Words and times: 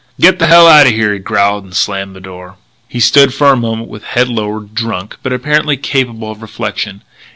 "Get 0.19 0.39
the 0.39 0.47
hell 0.47 0.67
out 0.67 0.87
o' 0.87 0.89
here!" 0.89 1.13
he 1.13 1.19
growled; 1.19 1.63
and 1.63 1.75
slammed 1.75 2.15
the 2.15 2.19
door. 2.19 2.55
He 2.87 2.99
stood 2.99 3.35
for 3.35 3.51
a 3.51 3.55
moment 3.55 3.87
with 3.87 4.03
head 4.03 4.29
lowered, 4.29 4.73
drunk, 4.73 5.17
but 5.21 5.31
apparently 5.31 5.77
capable 5.77 6.31
of 6.31 6.41
reflection. 6.41 7.03